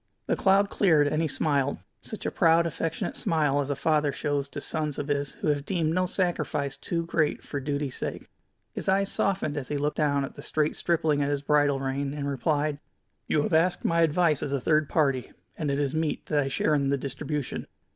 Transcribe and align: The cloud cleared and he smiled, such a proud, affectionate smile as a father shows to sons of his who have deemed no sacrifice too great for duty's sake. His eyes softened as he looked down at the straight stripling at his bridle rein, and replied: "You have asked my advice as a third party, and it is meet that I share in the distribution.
The 0.25 0.35
cloud 0.35 0.71
cleared 0.71 1.05
and 1.07 1.21
he 1.21 1.27
smiled, 1.27 1.77
such 2.01 2.25
a 2.25 2.31
proud, 2.31 2.65
affectionate 2.65 3.15
smile 3.15 3.59
as 3.61 3.69
a 3.69 3.75
father 3.75 4.11
shows 4.11 4.49
to 4.49 4.59
sons 4.59 4.97
of 4.97 5.09
his 5.09 5.33
who 5.33 5.49
have 5.49 5.63
deemed 5.63 5.93
no 5.93 6.07
sacrifice 6.07 6.75
too 6.75 7.05
great 7.05 7.43
for 7.43 7.59
duty's 7.59 7.97
sake. 7.97 8.27
His 8.73 8.89
eyes 8.89 9.11
softened 9.11 9.57
as 9.57 9.67
he 9.67 9.77
looked 9.77 9.97
down 9.97 10.25
at 10.25 10.33
the 10.33 10.41
straight 10.41 10.75
stripling 10.75 11.21
at 11.21 11.29
his 11.29 11.43
bridle 11.43 11.79
rein, 11.79 12.15
and 12.15 12.27
replied: 12.27 12.79
"You 13.27 13.43
have 13.43 13.53
asked 13.53 13.85
my 13.85 14.01
advice 14.01 14.41
as 14.41 14.51
a 14.53 14.59
third 14.59 14.89
party, 14.89 15.33
and 15.55 15.69
it 15.69 15.79
is 15.79 15.93
meet 15.93 16.25
that 16.25 16.39
I 16.39 16.47
share 16.47 16.73
in 16.73 16.89
the 16.89 16.97
distribution. 16.97 17.67